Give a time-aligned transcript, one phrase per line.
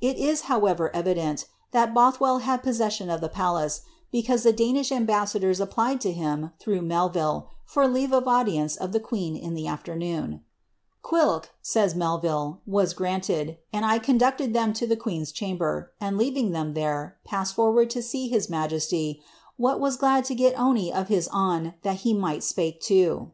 [0.00, 3.80] It is, however evident, that Both well had posses sion of the palace,
[4.12, 9.00] because the Danish ambassadors applied to him, through Melville, for leave of audience of the
[9.00, 10.44] queen in the afternoon;
[11.02, 16.16] ^^ Quhilk," says Melville, ^^ was granted, and I conducted them to the queen's chamber, and
[16.16, 19.20] leaving them there, passed forward to see his majesty,
[19.58, 23.32] wha was glad to get ony of his awn that he might speke to."